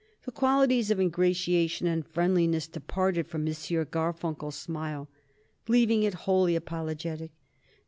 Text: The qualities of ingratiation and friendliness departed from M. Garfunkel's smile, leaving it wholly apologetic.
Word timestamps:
The 0.25 0.31
qualities 0.31 0.89
of 0.89 0.99
ingratiation 0.99 1.85
and 1.85 2.03
friendliness 2.03 2.65
departed 2.67 3.27
from 3.27 3.41
M. 3.47 3.53
Garfunkel's 3.53 4.55
smile, 4.55 5.07
leaving 5.67 6.01
it 6.01 6.15
wholly 6.25 6.55
apologetic. 6.55 7.29